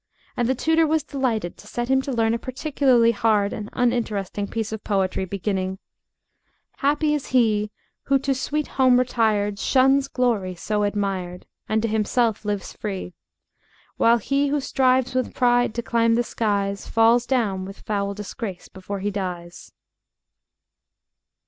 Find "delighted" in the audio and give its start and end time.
1.03-1.57